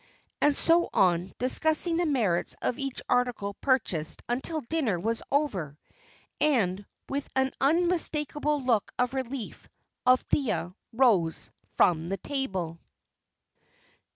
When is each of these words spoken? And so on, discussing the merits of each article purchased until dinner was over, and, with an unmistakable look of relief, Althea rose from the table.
And 0.41 0.55
so 0.55 0.89
on, 0.95 1.31
discussing 1.37 1.97
the 1.97 2.07
merits 2.07 2.55
of 2.59 2.79
each 2.79 3.03
article 3.07 3.53
purchased 3.53 4.23
until 4.27 4.61
dinner 4.61 4.99
was 4.99 5.21
over, 5.31 5.77
and, 6.39 6.87
with 7.07 7.29
an 7.35 7.51
unmistakable 7.61 8.63
look 8.63 8.91
of 8.97 9.13
relief, 9.13 9.69
Althea 10.07 10.73
rose 10.91 11.51
from 11.77 12.07
the 12.07 12.17
table. 12.17 12.79